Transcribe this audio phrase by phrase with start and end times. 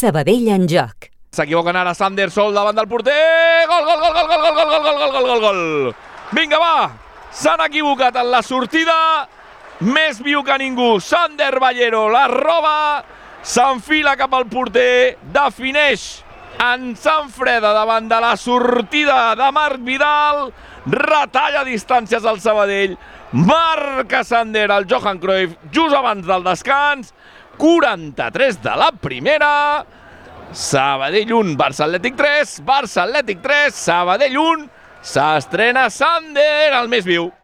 [0.00, 1.10] Sabadell en joc.
[1.36, 3.66] S'equivoquen ara Sander sol davant del porter.
[3.68, 5.60] Gol, gol, gol, gol, gol, gol, gol, gol, gol, gol, gol, gol.
[6.32, 6.88] Vinga, va.
[7.36, 8.96] S'han equivocat en la sortida.
[9.84, 10.94] Més viu que ningú.
[11.04, 13.04] Sander Ballero la roba.
[13.44, 15.18] S'enfila cap al porter.
[15.36, 16.08] Defineix
[16.58, 20.48] en Sant Freda davant de la sortida de Marc Vidal.
[20.90, 22.96] Retalla distàncies al Sabadell.
[23.32, 27.14] Marca Sander al Johan Cruyff just abans del descans.
[27.56, 29.54] 43 de la primera.
[30.52, 34.64] Sabadell 1, Barça Atlètic 3, Barça Atlètic 3, Sabadell 1,
[35.02, 37.30] s'estrena Sander, el més viu.